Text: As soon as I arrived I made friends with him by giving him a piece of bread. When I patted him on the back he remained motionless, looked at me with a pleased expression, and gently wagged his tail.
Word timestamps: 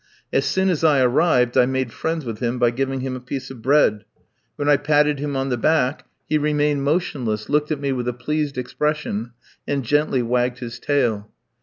As 0.33 0.45
soon 0.45 0.69
as 0.69 0.83
I 0.83 0.99
arrived 1.01 1.55
I 1.59 1.67
made 1.67 1.93
friends 1.93 2.25
with 2.25 2.39
him 2.39 2.57
by 2.57 2.71
giving 2.71 3.01
him 3.01 3.15
a 3.15 3.19
piece 3.19 3.51
of 3.51 3.61
bread. 3.61 4.03
When 4.55 4.67
I 4.67 4.75
patted 4.77 5.19
him 5.19 5.35
on 5.35 5.49
the 5.49 5.57
back 5.59 6.07
he 6.27 6.39
remained 6.39 6.81
motionless, 6.83 7.49
looked 7.49 7.71
at 7.71 7.79
me 7.79 7.91
with 7.91 8.07
a 8.07 8.13
pleased 8.13 8.57
expression, 8.57 9.33
and 9.67 9.83
gently 9.85 10.23
wagged 10.23 10.57
his 10.57 10.79
tail. 10.79 11.29